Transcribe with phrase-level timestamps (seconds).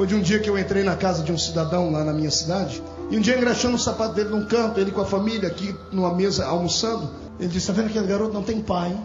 [0.00, 2.30] Foi de um dia que eu entrei na casa de um cidadão lá na minha
[2.30, 2.82] cidade.
[3.10, 6.14] E um dia engraxando o sapato dele num canto, ele com a família aqui numa
[6.14, 7.10] mesa almoçando.
[7.38, 8.32] Ele disse: Tá vendo aquele garoto?
[8.32, 8.96] Não tem pai.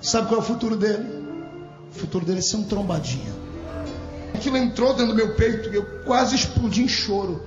[0.00, 1.08] Sabe qual é o futuro dele?
[1.92, 3.32] O futuro dele é ser um trombadinha.
[4.32, 7.42] Aquilo entrou dentro do meu peito eu quase explodi em choro.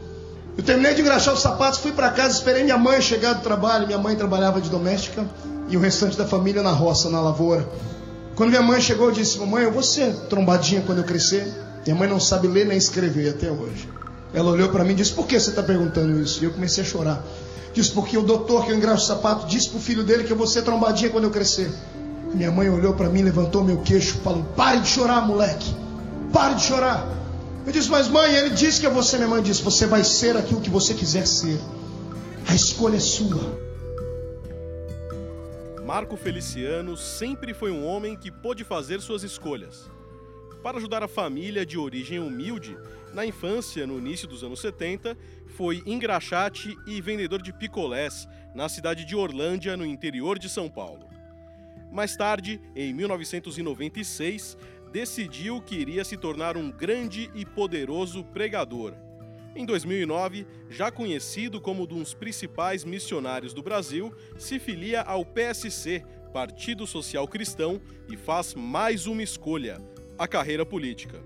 [0.58, 3.88] Eu terminei de engraxar os sapatos, fui para casa, esperei minha mãe chegar do trabalho.
[3.88, 5.26] Minha mãe trabalhava de doméstica
[5.70, 7.70] e o restante da família na roça, na lavoura.
[8.36, 11.67] Quando minha mãe chegou, eu disse: Mamãe, eu vou ser trombadinha quando eu crescer.
[11.88, 13.88] Minha mãe não sabe ler nem escrever até hoje.
[14.34, 16.44] Ela olhou para mim e disse: Por que você está perguntando isso?
[16.44, 17.26] E eu comecei a chorar.
[17.74, 20.32] Disse: Porque o doutor que eu engraxo o sapato disse para o filho dele que
[20.34, 21.72] eu vou ser trombadinha quando eu crescer.
[22.34, 25.74] Minha mãe olhou para mim, levantou meu queixo falou: Pare de chorar, moleque.
[26.34, 27.08] Pare de chorar.
[27.66, 29.16] Eu disse: Mas mãe, ele disse que é você.
[29.16, 31.58] Minha mãe disse: Você vai ser aquilo que você quiser ser.
[32.50, 33.66] A escolha é sua.
[35.86, 39.90] Marco Feliciano sempre foi um homem que pôde fazer suas escolhas.
[40.68, 42.78] Para ajudar a família de origem humilde,
[43.14, 45.18] na infância, no início dos anos 70,
[45.56, 51.08] foi engraxate e vendedor de picolés na cidade de Orlândia, no interior de São Paulo.
[51.90, 54.58] Mais tarde, em 1996,
[54.92, 58.94] decidiu que iria se tornar um grande e poderoso pregador.
[59.56, 66.04] Em 2009, já conhecido como um dos principais missionários do Brasil, se filia ao PSC,
[66.34, 69.82] Partido Social Cristão, e faz mais uma escolha:
[70.18, 71.20] a carreira política.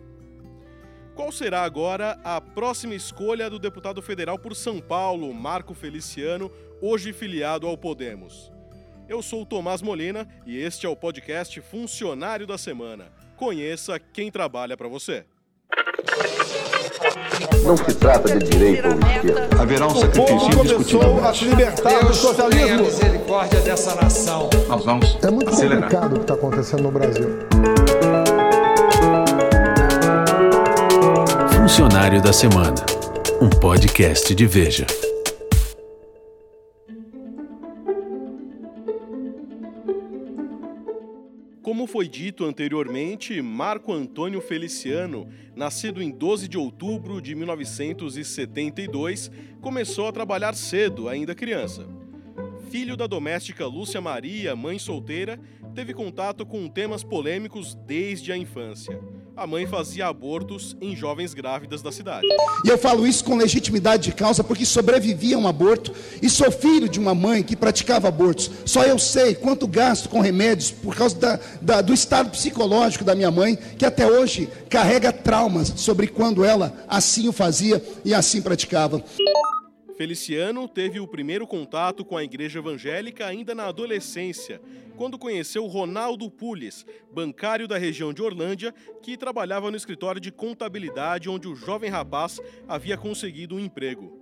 [1.16, 7.14] Qual será agora a próxima escolha do deputado federal por São Paulo, Marco Feliciano, hoje
[7.14, 8.52] filiado ao Podemos?
[9.08, 13.12] Eu sou o Tomás Molina e este é o podcast Funcionário da Semana.
[13.36, 15.26] Conheça quem trabalha para você.
[17.66, 19.62] Não se trata de direito ou esquerda.
[19.62, 22.80] Haverá um sacrifício começou a se libertar do socialismo.
[22.80, 24.50] a misericórdia dessa nação.
[24.68, 25.84] Nós vamos É muito acelerar.
[25.84, 27.28] complicado o que está acontecendo no Brasil.
[31.72, 32.76] Funcionário da Semana,
[33.42, 34.86] um podcast de Veja.
[41.62, 49.32] Como foi dito anteriormente, Marco Antônio Feliciano, nascido em 12 de outubro de 1972,
[49.62, 51.88] começou a trabalhar cedo, ainda criança.
[52.70, 55.40] Filho da doméstica Lúcia Maria, mãe solteira,
[55.74, 59.00] teve contato com temas polêmicos desde a infância.
[59.36, 62.28] A mãe fazia abortos em jovens grávidas da cidade.
[62.66, 66.52] E eu falo isso com legitimidade de causa porque sobrevivi a um aborto e sou
[66.52, 68.52] filho de uma mãe que praticava abortos.
[68.66, 73.16] Só eu sei quanto gasto com remédios por causa da- da- do estado psicológico da
[73.16, 78.42] minha mãe, que até hoje carrega traumas sobre quando ela assim o fazia e assim
[78.42, 79.02] praticava.
[80.02, 84.60] Feliciano teve o primeiro contato com a igreja evangélica ainda na adolescência,
[84.98, 88.74] quando conheceu Ronaldo Pulis, bancário da região de Orlândia,
[89.04, 94.20] que trabalhava no escritório de contabilidade onde o jovem rapaz havia conseguido um emprego.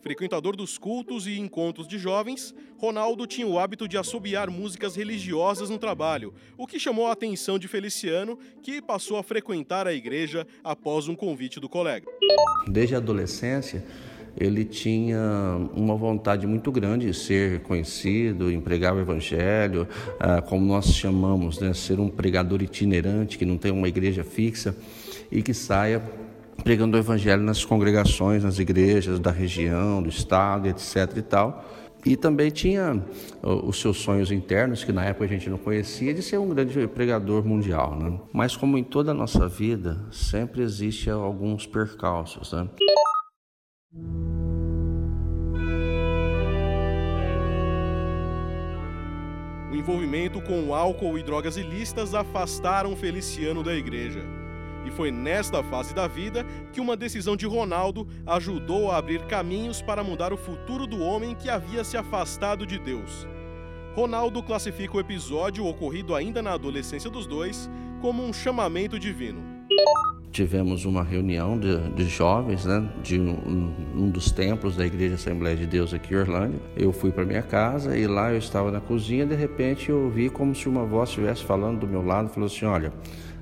[0.00, 5.68] Frequentador dos cultos e encontros de jovens, Ronaldo tinha o hábito de assobiar músicas religiosas
[5.68, 10.46] no trabalho, o que chamou a atenção de Feliciano, que passou a frequentar a igreja
[10.64, 12.10] após um convite do colega.
[12.66, 13.84] Desde a adolescência,
[14.36, 15.20] ele tinha
[15.74, 19.86] uma vontade muito grande de ser conhecido, empregar o evangelho,
[20.18, 24.74] ah, como nós chamamos, né, ser um pregador itinerante, que não tem uma igreja fixa
[25.30, 26.02] e que saia
[26.62, 31.64] pregando o evangelho nas congregações, nas igrejas da região, do estado, etc e tal.
[32.04, 33.02] E também tinha
[33.42, 36.86] os seus sonhos internos, que na época a gente não conhecia, de ser um grande
[36.88, 37.94] pregador mundial.
[37.96, 38.18] Né?
[38.32, 42.52] Mas como em toda a nossa vida, sempre existe alguns percalços.
[42.52, 42.66] Né?
[49.80, 54.20] Envolvimento com álcool e drogas ilícitas afastaram Feliciano da igreja.
[54.86, 59.82] E foi nesta fase da vida que uma decisão de Ronaldo ajudou a abrir caminhos
[59.82, 63.26] para mudar o futuro do homem que havia se afastado de Deus.
[63.94, 67.68] Ronaldo classifica o episódio ocorrido ainda na adolescência dos dois
[68.00, 69.42] como um chamamento divino.
[70.32, 75.56] Tivemos uma reunião de, de jovens, né, de um, um dos templos da Igreja Assembleia
[75.56, 76.60] de Deus aqui em Orlândia.
[76.76, 79.26] Eu fui para minha casa e lá eu estava na cozinha.
[79.26, 82.64] De repente eu ouvi como se uma voz estivesse falando do meu lado, falou assim:
[82.64, 82.92] Olha,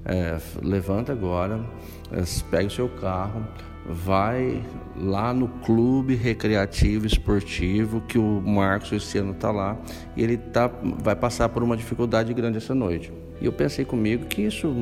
[0.05, 1.61] é, levanta agora,
[2.11, 3.47] é, pega o seu carro,
[3.87, 4.63] vai
[4.97, 9.77] lá no clube recreativo esportivo que o Marcos esse ano está lá
[10.17, 10.71] e ele tá,
[11.01, 13.13] vai passar por uma dificuldade grande essa noite.
[13.41, 14.73] E eu pensei comigo que isso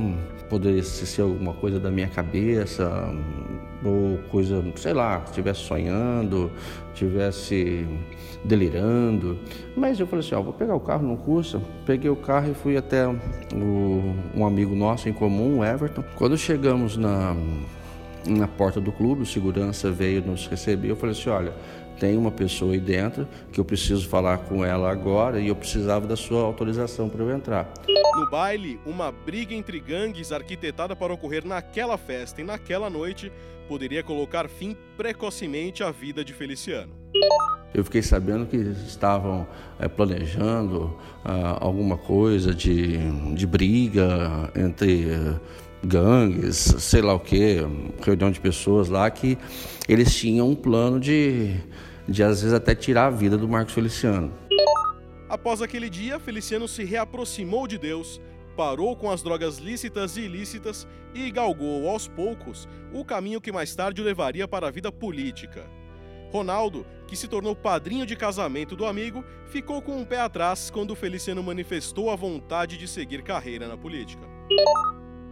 [0.49, 6.51] poderia ser alguma coisa da minha cabeça, hum, ou coisa, sei lá, estivesse sonhando,
[6.93, 7.87] estivesse
[8.45, 9.39] delirando.
[9.77, 11.61] Mas eu falei assim, ó, vou pegar o carro, não custa.
[11.85, 16.03] Peguei o carro e fui até o, um amigo nosso em comum, o Everton.
[16.15, 17.37] Quando chegamos na,
[18.27, 20.91] na porta do clube, o segurança veio nos receber.
[20.91, 21.53] Eu falei assim: olha,
[21.99, 26.07] tem uma pessoa aí dentro que eu preciso falar com ela agora e eu precisava
[26.07, 27.73] da sua autorização para eu entrar.
[28.17, 33.33] No baile, uma briga entre gangues arquitetada para ocorrer naquela festa e naquela noite
[33.69, 36.93] poderia colocar fim precocemente à vida de Feliciano.
[37.75, 39.47] Eu fiquei sabendo que estavam
[39.79, 42.97] é, planejando ah, alguma coisa de,
[43.35, 45.35] de briga entre eh,
[45.87, 47.59] gangues, sei lá o que,
[48.03, 49.39] reunião de pessoas lá, que
[49.89, 51.55] eles tinham um plano de,
[52.09, 54.33] de às vezes até tirar a vida do Marcos Feliciano.
[55.29, 58.21] Após aquele dia, Feliciano se reaproximou de Deus,
[58.57, 63.75] parou com as drogas lícitas e ilícitas e galgou aos poucos o caminho que mais
[63.75, 65.69] tarde o levaria para a vida política.
[66.31, 70.97] Ronaldo, que se tornou padrinho de casamento do amigo, ficou com um pé atrás quando
[70.97, 74.27] Feliciano manifestou a vontade de seguir carreira na política.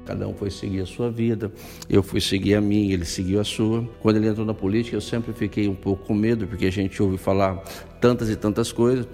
[0.05, 1.51] Cada um foi seguir a sua vida,
[1.89, 3.89] eu fui seguir a minha, ele seguiu a sua.
[4.01, 7.03] Quando ele entrou na política, eu sempre fiquei um pouco com medo, porque a gente
[7.03, 7.63] ouve falar
[8.01, 9.07] tantas e tantas coisas.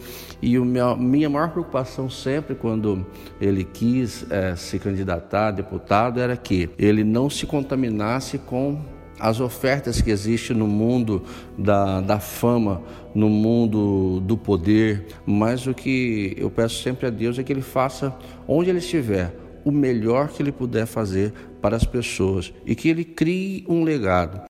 [0.43, 3.07] E a minha, maior preocupação sempre, quando
[3.41, 8.81] ele quis é, se candidatar a deputado, era que ele não se contaminasse com
[9.21, 11.23] as ofertas que existem no mundo
[11.57, 12.83] da, da fama,
[13.15, 17.61] no mundo do poder, mas o que eu peço sempre a Deus é que Ele
[17.61, 18.17] faça,
[18.49, 19.35] onde Ele estiver,
[19.65, 24.43] o melhor que Ele puder fazer para as pessoas e que Ele crie um legado.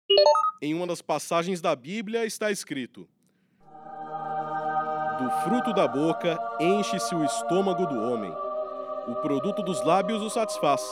[0.63, 3.09] Em uma das passagens da Bíblia está escrito:
[5.19, 8.33] Do fruto da boca enche-se o estômago do homem,
[9.09, 10.83] o produto dos lábios o satisfaz.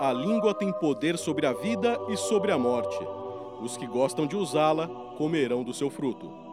[0.00, 2.98] A língua tem poder sobre a vida e sobre a morte.
[3.62, 6.43] Os que gostam de usá-la comerão do seu fruto.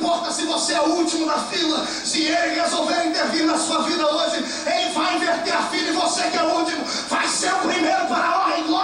[0.00, 4.06] Importa se você é o último da fila, se Ele resolver intervir na sua vida
[4.06, 7.58] hoje, Ele vai inverter a fila e você que é o último, vai ser o
[7.58, 8.79] primeiro para a honra e glória.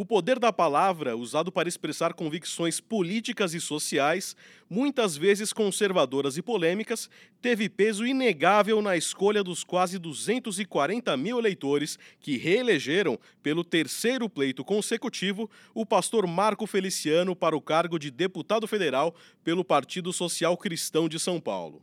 [0.00, 4.36] O poder da palavra, usado para expressar convicções políticas e sociais,
[4.70, 7.10] muitas vezes conservadoras e polêmicas,
[7.42, 14.64] teve peso inegável na escolha dos quase 240 mil eleitores que reelegeram, pelo terceiro pleito
[14.64, 19.12] consecutivo, o pastor Marco Feliciano para o cargo de deputado federal
[19.42, 21.82] pelo Partido Social Cristão de São Paulo.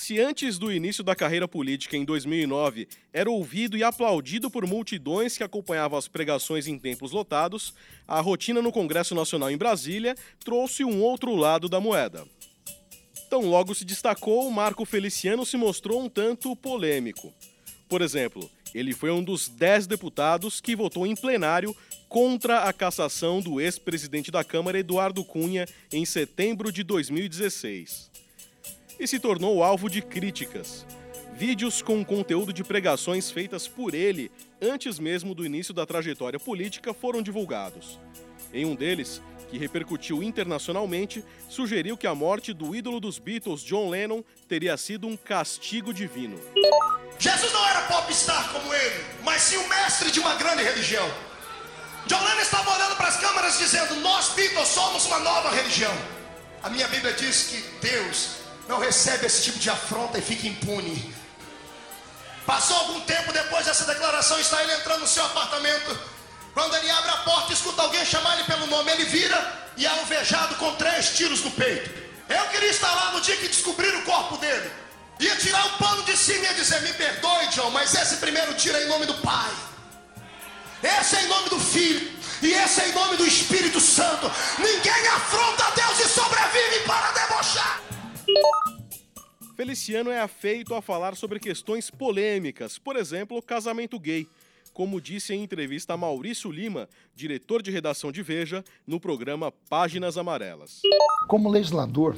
[0.00, 5.36] Se antes do início da carreira política em 2009 era ouvido e aplaudido por multidões
[5.36, 7.74] que acompanhavam as pregações em templos lotados,
[8.08, 12.26] a rotina no Congresso Nacional em Brasília trouxe um outro lado da moeda.
[13.28, 17.30] Tão logo se destacou, Marco Feliciano se mostrou um tanto polêmico.
[17.86, 21.76] Por exemplo, ele foi um dos dez deputados que votou em plenário
[22.08, 28.10] contra a cassação do ex-presidente da Câmara, Eduardo Cunha, em setembro de 2016
[29.00, 30.86] e se tornou alvo de críticas.
[31.32, 34.30] Vídeos com conteúdo de pregações feitas por ele
[34.60, 37.98] antes mesmo do início da trajetória política foram divulgados.
[38.52, 43.88] Em um deles, que repercutiu internacionalmente, sugeriu que a morte do ídolo dos Beatles, John
[43.88, 46.38] Lennon, teria sido um castigo divino.
[47.18, 51.10] Jesus não era popstar como ele, mas sim o mestre de uma grande religião.
[52.06, 55.92] John Lennon estava olhando para as câmeras dizendo: Nós, Beatles, somos uma nova religião.
[56.62, 58.39] A minha Bíblia diz que Deus
[58.70, 61.14] não recebe esse tipo de afronta e fica impune.
[62.46, 65.98] Passou algum tempo depois dessa declaração, está ele entrando no seu apartamento.
[66.54, 69.88] Quando ele abre a porta, escuta alguém chamar ele pelo nome, ele vira e é
[69.88, 71.90] alvejado com três tiros no peito.
[72.28, 74.70] Eu queria estar lá no dia que descobriram o corpo dele.
[75.18, 78.54] Ia tirar o pano de cima e ia dizer: Me perdoe, John, mas esse primeiro
[78.54, 79.50] tiro é em nome do Pai.
[80.82, 82.18] Esse é em nome do Filho.
[82.40, 84.30] E esse é em nome do Espírito Santo.
[84.58, 87.89] Ninguém afronta Deus e sobrevive para debochar.
[89.56, 94.26] Feliciano é afeito a falar sobre questões polêmicas, por exemplo, casamento gay,
[94.72, 100.16] como disse em entrevista a Maurício Lima, diretor de redação de Veja, no programa Páginas
[100.16, 100.80] Amarelas.
[101.28, 102.16] Como legislador,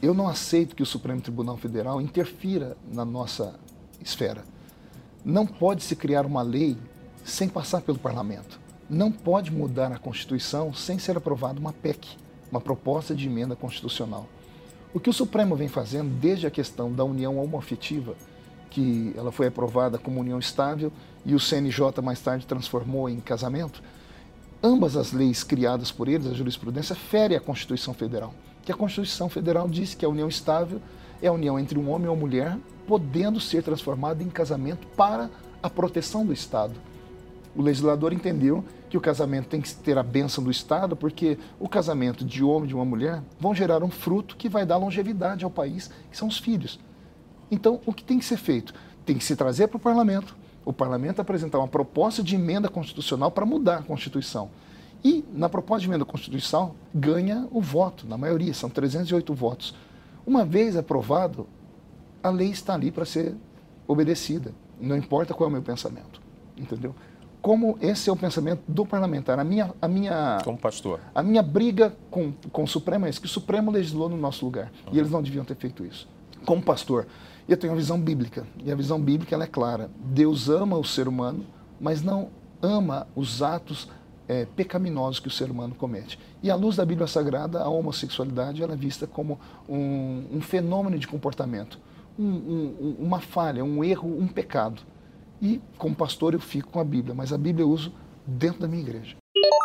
[0.00, 3.58] eu não aceito que o Supremo Tribunal Federal interfira na nossa
[4.00, 4.44] esfera.
[5.24, 6.76] Não pode se criar uma lei
[7.24, 8.60] sem passar pelo parlamento.
[8.88, 12.16] Não pode mudar a Constituição sem ser aprovada uma PEC,
[12.50, 14.28] uma proposta de emenda constitucional.
[14.94, 18.14] O que o Supremo vem fazendo desde a questão da união homoafetiva,
[18.68, 20.92] que ela foi aprovada como união estável
[21.24, 23.82] e o CNJ mais tarde transformou em casamento,
[24.62, 28.34] ambas as leis criadas por eles, a jurisprudência, fere a Constituição Federal.
[28.62, 30.80] Que a Constituição Federal diz que a união estável
[31.22, 35.30] é a união entre um homem e uma mulher, podendo ser transformada em casamento para
[35.62, 36.74] a proteção do Estado.
[37.56, 41.66] O legislador entendeu que o casamento tem que ter a bênção do Estado, porque o
[41.66, 45.46] casamento de homem e de uma mulher vão gerar um fruto que vai dar longevidade
[45.46, 46.78] ao país, que são os filhos.
[47.50, 48.74] Então, o que tem que ser feito?
[49.06, 53.30] Tem que se trazer para o parlamento, o parlamento apresentar uma proposta de emenda constitucional
[53.30, 54.50] para mudar a Constituição.
[55.02, 59.74] E, na proposta de emenda constitucional, ganha o voto, na maioria, são 308 votos.
[60.26, 61.46] Uma vez aprovado,
[62.22, 63.34] a lei está ali para ser
[63.88, 64.52] obedecida.
[64.78, 66.20] Não importa qual é o meu pensamento.
[66.58, 66.94] Entendeu?
[67.42, 69.38] Como esse é o pensamento do parlamentar.
[69.38, 71.00] A minha, a minha, Como pastor.
[71.12, 74.44] a minha briga com, com o Supremo é isso, que o Supremo legislou no nosso
[74.44, 74.70] lugar.
[74.92, 76.08] E eles não deviam ter feito isso.
[76.46, 77.06] Como pastor,
[77.48, 78.46] eu tenho uma visão bíblica.
[78.64, 79.90] E a visão bíblica é clara.
[79.98, 81.44] Deus ama o ser humano,
[81.80, 82.28] mas não
[82.62, 83.88] ama os atos
[84.28, 86.18] é, pecaminosos que o ser humano comete.
[86.42, 90.96] E à luz da Bíblia Sagrada, a homossexualidade ela é vista como um, um fenômeno
[90.96, 91.78] de comportamento,
[92.16, 94.82] um, um, uma falha, um erro, um pecado.
[95.42, 97.92] E como pastor eu fico com a Bíblia, mas a Bíblia eu uso
[98.24, 99.16] dentro da minha igreja.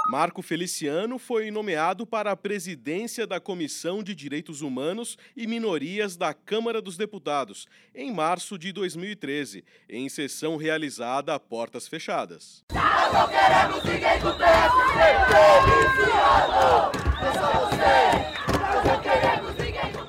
[0.09, 6.33] Marco Feliciano foi nomeado para a presidência da Comissão de Direitos Humanos e Minorias da
[6.33, 12.63] Câmara dos Deputados em março de 2013, em sessão realizada a portas fechadas.
[12.73, 14.29] Nós não queremos ninguém do
[18.49, 20.07] Nós não queremos ninguém do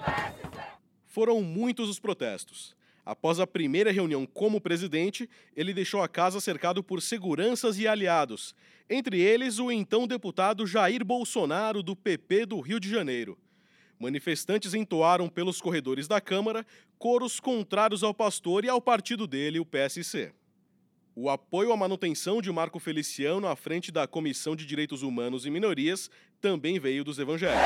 [1.05, 2.78] Foram muitos os protestos.
[3.09, 8.55] Após a primeira reunião como presidente, ele deixou a casa cercado por seguranças e aliados,
[8.87, 13.39] entre eles o então deputado Jair Bolsonaro, do PP do Rio de Janeiro.
[13.99, 16.67] Manifestantes entoaram pelos corredores da Câmara
[16.99, 20.35] coros contrários ao pastor e ao partido dele, o PSC.
[21.17, 25.51] O apoio à manutenção de Marco Feliciano à frente da Comissão de Direitos Humanos e
[25.51, 26.11] Minorias
[26.43, 27.65] também veio dos evangélicos.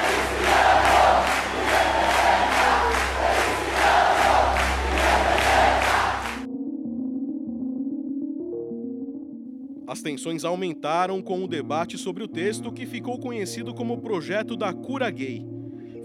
[9.92, 14.72] As tensões aumentaram com o debate sobre o texto que ficou conhecido como Projeto da
[14.72, 15.44] Cura Gay.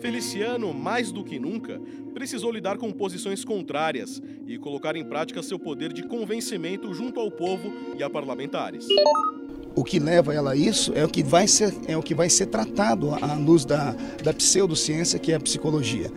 [0.02, 1.80] Feliciano, mais do que nunca,
[2.14, 7.32] precisou lidar com posições contrárias e colocar em prática seu poder de convencimento junto ao
[7.32, 8.86] povo e a parlamentares.
[9.78, 12.32] O que leva ela a isso é o que vai ser, é o que vai
[12.32, 13.92] ser tratado à luz da,
[14.24, 16.12] da pseudociência, que é a psicologia.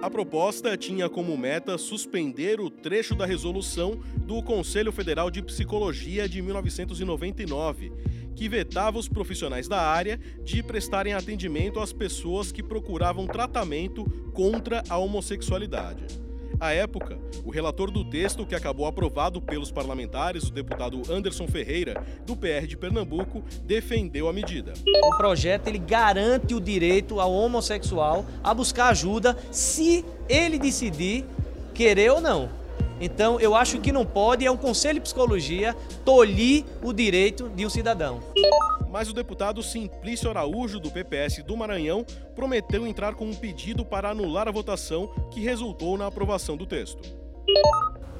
[0.00, 6.26] A proposta tinha como meta suspender o trecho da resolução do Conselho Federal de Psicologia
[6.26, 7.92] de 1999,
[8.34, 14.82] que vetava os profissionais da área de prestarem atendimento às pessoas que procuravam tratamento contra
[14.88, 16.23] a homossexualidade.
[16.64, 22.02] À época, o relator do texto, que acabou aprovado pelos parlamentares, o deputado Anderson Ferreira,
[22.24, 24.72] do PR de Pernambuco, defendeu a medida.
[25.04, 31.26] O projeto ele garante o direito ao homossexual a buscar ajuda se ele decidir
[31.74, 32.63] querer ou não.
[33.00, 35.74] Então, eu acho que não pode, é um conselho de psicologia,
[36.04, 38.20] tolir o direito de um cidadão.
[38.90, 44.10] Mas o deputado Simplício Araújo, do PPS do Maranhão, prometeu entrar com um pedido para
[44.10, 47.02] anular a votação que resultou na aprovação do texto.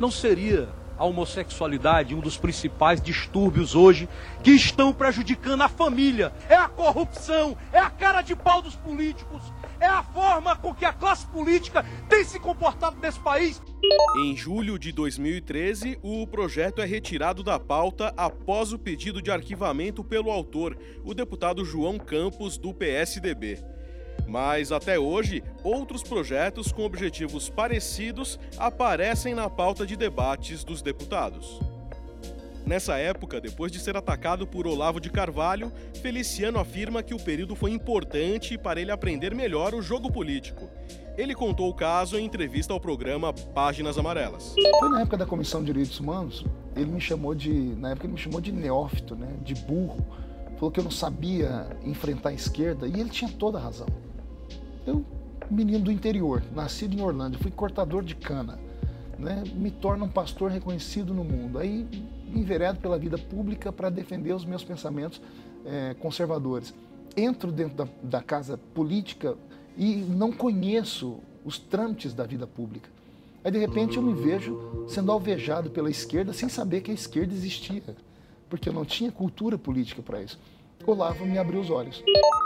[0.00, 4.08] Não seria a homossexualidade um dos principais distúrbios hoje
[4.42, 6.32] que estão prejudicando a família?
[6.48, 9.42] É a corrupção, é a cara de pau dos políticos,
[9.80, 13.60] é a forma com que a classe política tem se comportado nesse país.
[14.16, 20.02] Em julho de 2013, o projeto é retirado da pauta após o pedido de arquivamento
[20.02, 23.73] pelo autor, o deputado João Campos, do PSDB.
[24.26, 31.60] Mas até hoje, outros projetos com objetivos parecidos aparecem na pauta de debates dos deputados.
[32.66, 37.54] Nessa época, depois de ser atacado por Olavo de Carvalho, Feliciano afirma que o período
[37.54, 40.70] foi importante para ele aprender melhor o jogo político.
[41.16, 44.54] Ele contou o caso em entrevista ao programa Páginas Amarelas.
[44.80, 48.14] Foi na época da Comissão de Direitos Humanos, ele me chamou de, na época ele
[48.14, 50.04] me chamou de neófito, né, de burro.
[50.56, 53.86] Falou que eu não sabia enfrentar a esquerda e ele tinha toda a razão.
[54.86, 55.04] Eu,
[55.50, 58.58] menino do interior, nascido em Orlândia, fui cortador de cana,
[59.18, 61.58] né, me torno um pastor reconhecido no mundo.
[61.58, 61.86] Aí
[62.34, 65.20] enveredo pela vida pública para defender os meus pensamentos
[65.64, 66.74] é, conservadores.
[67.16, 69.36] Entro dentro da, da casa política
[69.76, 72.88] e não conheço os trâmites da vida pública.
[73.44, 77.34] Aí, de repente, eu me vejo sendo alvejado pela esquerda sem saber que a esquerda
[77.34, 77.82] existia,
[78.48, 80.40] porque eu não tinha cultura política para isso.
[80.86, 82.02] Olavo me abriu os olhos.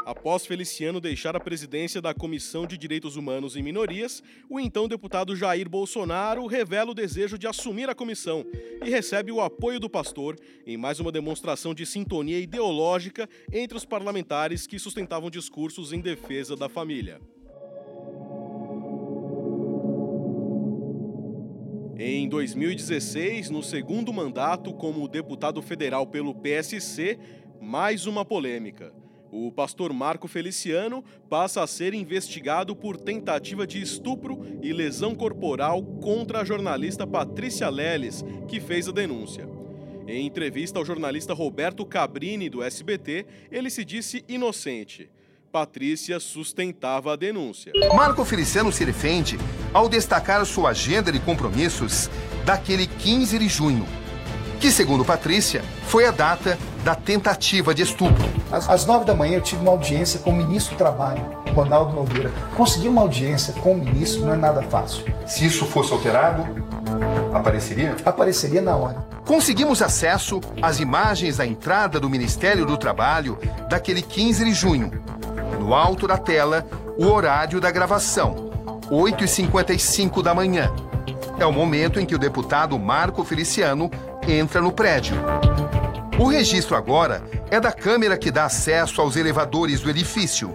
[0.06, 5.34] Após Feliciano deixar a presidência da Comissão de Direitos Humanos e Minorias, o então deputado
[5.34, 8.44] Jair Bolsonaro revela o desejo de assumir a comissão
[8.84, 13.84] e recebe o apoio do pastor em mais uma demonstração de sintonia ideológica entre os
[13.84, 17.20] parlamentares que sustentavam discursos em defesa da família.
[22.00, 27.18] Em 2016, no segundo mandato como deputado federal pelo PSC,
[27.60, 28.92] mais uma polêmica.
[29.30, 35.82] O pastor Marco Feliciano passa a ser investigado por tentativa de estupro e lesão corporal
[35.82, 39.46] contra a jornalista Patrícia Leles, que fez a denúncia.
[40.06, 45.10] Em entrevista ao jornalista Roberto Cabrini, do SBT, ele se disse inocente.
[45.52, 47.72] Patrícia sustentava a denúncia.
[47.94, 49.36] Marco Feliciano se defende
[49.72, 52.08] ao destacar sua agenda de compromissos
[52.46, 53.86] daquele 15 de junho,
[54.58, 58.28] que, segundo Patrícia, foi a data da tentativa de estupro.
[58.50, 61.22] Às, nove da manhã eu tive uma audiência com o ministro do Trabalho,
[61.54, 62.30] Ronaldo Nogueira.
[62.56, 65.04] Conseguir uma audiência com o ministro não é nada fácil.
[65.26, 66.44] Se isso fosse alterado,
[67.32, 67.96] apareceria?
[68.04, 69.06] Apareceria na hora.
[69.24, 73.38] Conseguimos acesso às imagens da entrada do Ministério do Trabalho
[73.68, 74.90] daquele 15 de junho.
[75.60, 78.50] No alto da tela, o horário da gravação,
[78.90, 80.72] 8h55 da manhã.
[81.38, 83.90] É o momento em que o deputado Marco Feliciano
[84.28, 85.16] entra no prédio.
[86.18, 90.54] O registro agora é da câmera que dá acesso aos elevadores do edifício.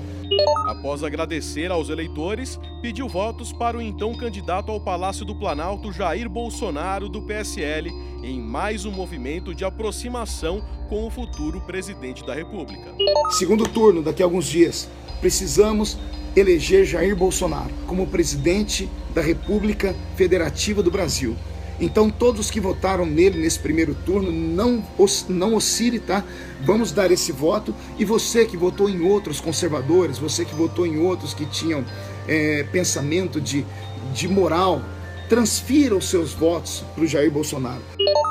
[0.67, 6.29] Após agradecer aos eleitores, pediu votos para o então candidato ao Palácio do Planalto Jair
[6.29, 7.91] Bolsonaro, do PSL,
[8.23, 12.93] em mais um movimento de aproximação com o futuro presidente da República.
[13.31, 14.89] Segundo turno, daqui a alguns dias,
[15.21, 15.97] precisamos
[16.35, 21.35] eleger Jair Bolsonaro como presidente da República Federativa do Brasil.
[21.79, 24.83] Então, todos que votaram nele nesse primeiro turno, não,
[25.27, 26.23] não oscile, tá?
[26.63, 27.75] Vamos dar esse voto.
[27.99, 31.83] E você que votou em outros conservadores, você que votou em outros que tinham
[32.27, 33.65] é, pensamento de,
[34.13, 34.81] de moral,
[35.29, 37.81] transfira os seus votos para o Jair Bolsonaro.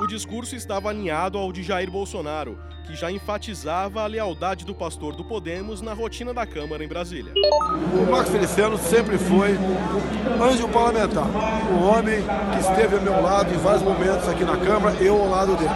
[0.00, 5.16] O discurso estava alinhado ao de Jair Bolsonaro, que já enfatizava a lealdade do pastor
[5.16, 7.32] do Podemos na rotina da Câmara em Brasília.
[7.94, 9.56] O Marcos Feliciano sempre foi
[10.40, 11.26] anjo parlamentar,
[11.72, 15.28] o homem que esteve ao meu lado em vários momentos aqui na Câmara, eu ao
[15.28, 15.70] lado dele.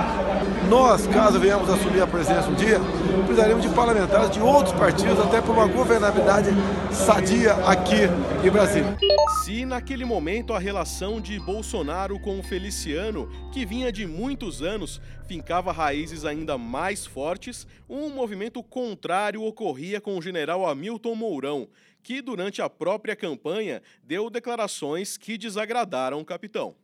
[0.69, 2.79] Nós, caso venhamos assumir a presença um dia,
[3.25, 6.51] precisaremos de parlamentares de outros partidos, até por uma governabilidade
[6.93, 8.03] sadia aqui
[8.45, 8.97] em Brasília.
[9.45, 15.01] Se naquele momento a relação de Bolsonaro com o Feliciano, que vinha de muitos anos,
[15.27, 21.69] fincava raízes ainda mais fortes, um movimento contrário ocorria com o general Hamilton Mourão,
[22.03, 26.75] que durante a própria campanha deu declarações que desagradaram o capitão.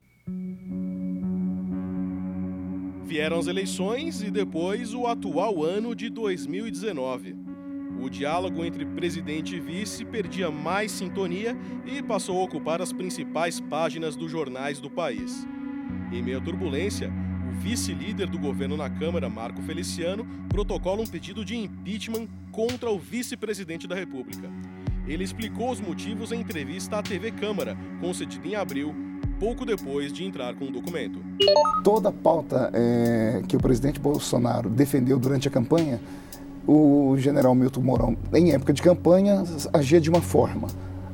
[3.04, 7.36] Vieram as eleições e depois o atual ano de 2019.
[8.00, 13.60] O diálogo entre presidente e vice perdia mais sintonia e passou a ocupar as principais
[13.60, 15.46] páginas dos jornais do país.
[16.10, 17.12] Em meio à turbulência,
[17.46, 22.98] o vice-líder do governo na Câmara, Marco Feliciano, protocola um pedido de impeachment contra o
[22.98, 24.50] vice-presidente da República.
[25.06, 28.94] Ele explicou os motivos em entrevista à TV Câmara, concedida em abril,
[29.44, 31.20] pouco depois de entrar com o documento.
[31.82, 36.00] Toda a pauta é, que o presidente Bolsonaro defendeu durante a campanha,
[36.66, 40.68] o general Milton Mourão, em época de campanha, agia de uma forma.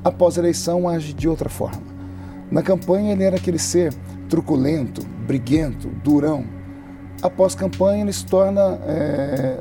[0.04, 1.82] Após a eleição, age de outra forma.
[2.52, 3.92] Na campanha, ele era aquele ser
[4.28, 6.44] truculento, briguento, durão.
[7.20, 9.58] Após campanha, ele se torna é,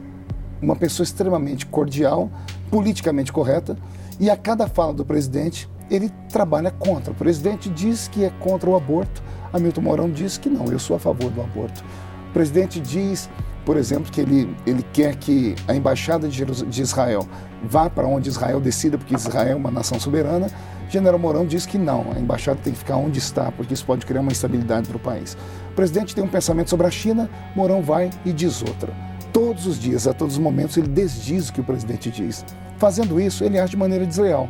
[0.61, 2.29] uma pessoa extremamente cordial,
[2.69, 3.75] politicamente correta,
[4.19, 7.11] e a cada fala do presidente, ele trabalha contra.
[7.11, 9.21] O presidente diz que é contra o aborto,
[9.51, 11.83] Hamilton Mourão diz que não, eu sou a favor do aborto.
[12.29, 13.29] O presidente diz,
[13.65, 17.27] por exemplo, que ele, ele quer que a embaixada de, de Israel
[17.63, 20.47] vá para onde Israel decida, porque Israel é uma nação soberana.
[20.89, 24.05] General Mourão diz que não, a embaixada tem que ficar onde está, porque isso pode
[24.05, 25.37] criar uma instabilidade para o país.
[25.71, 28.91] O presidente tem um pensamento sobre a China, Mourão vai e diz outra.
[29.31, 32.43] Todos os dias, a todos os momentos, ele desdiz o que o presidente diz.
[32.77, 34.49] Fazendo isso, ele age de maneira desleal.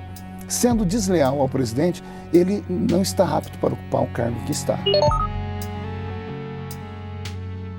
[0.50, 4.80] Sendo desleal ao presidente, ele não está apto para ocupar o cargo que está.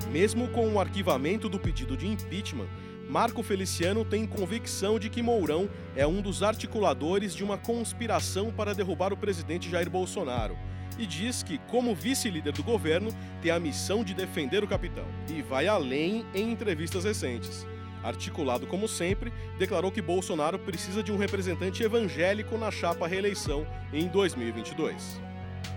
[0.08, 2.68] Mesmo com o arquivamento do pedido de impeachment,
[3.08, 8.72] Marco Feliciano tem convicção de que Mourão é um dos articuladores de uma conspiração para
[8.72, 10.56] derrubar o presidente Jair Bolsonaro
[10.96, 13.10] e diz que, como vice-líder do governo,
[13.42, 17.66] tem a missão de defender o capitão e vai além em entrevistas recentes.
[18.02, 24.08] Articulado como sempre, declarou que Bolsonaro precisa de um representante evangélico na chapa reeleição em
[24.08, 25.20] 2022.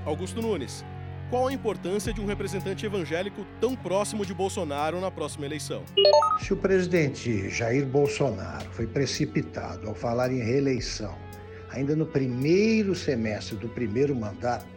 [0.05, 0.85] Augusto Nunes,
[1.29, 5.83] qual a importância de um representante evangélico tão próximo de Bolsonaro na próxima eleição?
[6.39, 11.17] Se o presidente Jair Bolsonaro foi precipitado ao falar em reeleição,
[11.71, 14.67] ainda no primeiro semestre do primeiro mandato,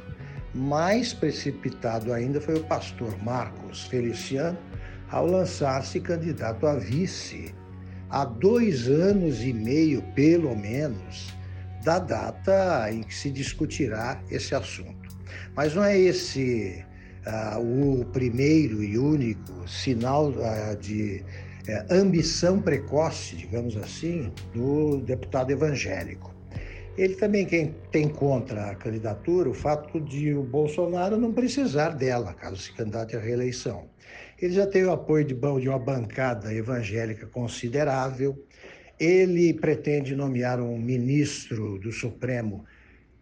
[0.55, 4.59] mais precipitado ainda foi o pastor Marcos Feliciano
[5.11, 7.55] ao lançar-se candidato a vice,
[8.11, 11.35] há dois anos e meio, pelo menos,
[11.85, 15.17] da data em que se discutirá esse assunto.
[15.55, 16.85] Mas não é esse
[17.27, 21.23] uh, o primeiro e único sinal uh, de
[21.69, 26.35] uh, ambição precoce, digamos assim, do deputado evangélico.
[26.97, 27.47] Ele também
[27.91, 33.15] tem contra a candidatura o fato de o Bolsonaro não precisar dela, caso se candidate
[33.15, 33.87] à reeleição.
[34.39, 38.47] Ele já tem o apoio de, de uma bancada evangélica considerável.
[39.01, 42.65] Ele pretende nomear um ministro do Supremo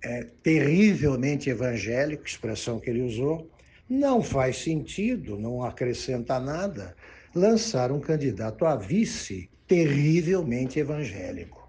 [0.03, 3.49] é, terrivelmente evangélico, expressão que ele usou.
[3.89, 6.97] Não faz sentido, não acrescenta nada,
[7.35, 11.63] lançar um candidato a vice terrivelmente evangélico.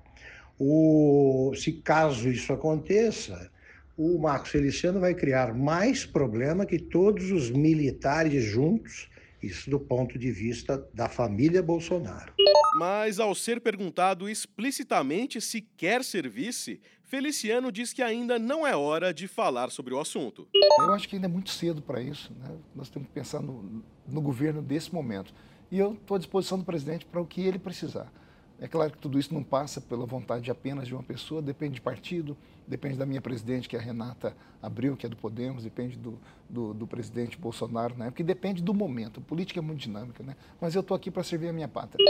[0.57, 3.51] O, se caso isso aconteça,
[3.97, 9.09] o Marcos Feliciano vai criar mais problema que todos os militares juntos
[9.45, 12.33] isso do ponto de vista da família Bolsonaro.
[12.77, 18.75] Mas, ao ser perguntado explicitamente se quer ser vice, Feliciano diz que ainda não é
[18.75, 20.47] hora de falar sobre o assunto.
[20.79, 22.33] Eu acho que ainda é muito cedo para isso.
[22.37, 22.57] Né?
[22.75, 25.33] Nós temos que pensar no, no governo desse momento.
[25.71, 28.11] E eu estou à disposição do presidente para o que ele precisar.
[28.59, 31.81] É claro que tudo isso não passa pela vontade apenas de uma pessoa, depende de
[31.81, 35.97] partido, depende da minha presidente, que é a Renata Abreu, que é do Podemos, depende
[35.97, 36.17] do,
[36.49, 38.05] do, do presidente Bolsonaro, né?
[38.05, 39.19] porque depende do momento.
[39.19, 40.35] A política é muito dinâmica, né?
[40.59, 42.03] mas eu estou aqui para servir a minha pátria.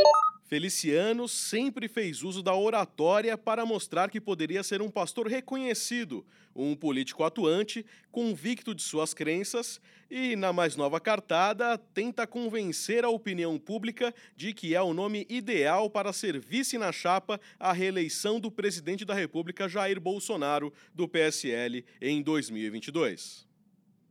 [0.45, 6.23] Feliciano sempre fez uso da oratória para mostrar que poderia ser um pastor reconhecido,
[6.55, 13.09] um político atuante, convicto de suas crenças e, na mais nova cartada, tenta convencer a
[13.09, 18.39] opinião pública de que é o nome ideal para ser vice na chapa à reeleição
[18.39, 23.47] do presidente da República Jair Bolsonaro, do PSL, em 2022.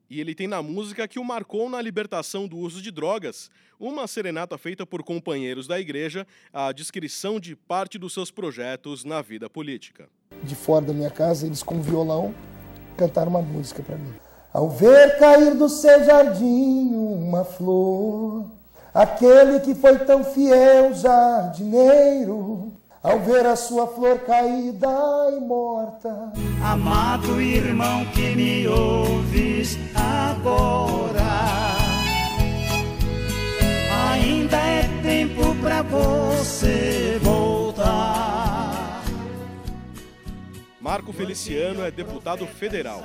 [0.09, 4.07] E ele tem na música que o marcou na libertação do uso de drogas, uma
[4.07, 9.49] serenata feita por companheiros da igreja, a descrição de parte dos seus projetos na vida
[9.49, 10.09] política.
[10.43, 12.35] De fora da minha casa, eles com violão
[12.97, 14.13] cantaram uma música para mim.
[14.53, 18.49] Ao ver cair do seu jardim uma flor,
[18.93, 22.73] aquele que foi tão fiel jardineiro,
[23.05, 24.89] ao ver a sua flor caída
[25.37, 26.33] e morta.
[26.65, 31.23] Amado irmão que me ouves agora,
[34.11, 39.03] ainda é tempo para você voltar.
[40.81, 43.03] Marco Feliciano é deputado federal.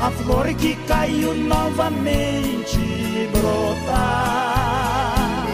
[0.00, 2.78] a flor que caiu novamente
[3.32, 5.46] brotar,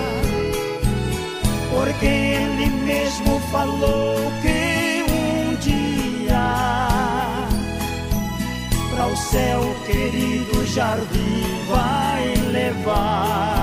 [1.71, 4.33] porque ele mesmo falou
[9.33, 13.62] seu querido jardim vai levar.